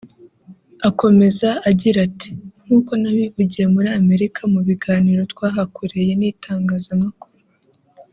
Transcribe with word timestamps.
Akomeza 0.89 1.49
agira 1.69 1.97
ati 2.07 2.29
«Nk’uko 2.63 2.91
nabivugiye 3.01 3.65
muri 3.73 3.89
Amerika 3.99 4.41
mu 4.53 4.59
biganiro 4.67 5.21
twahakoreye 5.31 6.11
n’itangazamakuru 6.19 7.35